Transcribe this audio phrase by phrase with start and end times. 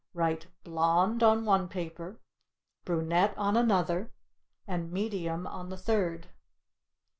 [0.15, 2.19] Write "blonde" on one paper;
[2.85, 4.11] "brunette," on another,
[4.65, 6.29] and "medium" on the third.